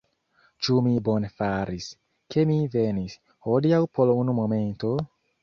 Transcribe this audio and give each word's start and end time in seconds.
Ĉu 0.67 0.77
mi 0.85 0.93
bone 1.09 1.29
faris, 1.41 1.89
ke 2.35 2.47
mi 2.53 2.57
venis, 2.77 3.19
hodiaŭ 3.49 3.83
por 4.01 4.15
unu 4.17 4.37
momento? 4.41 4.97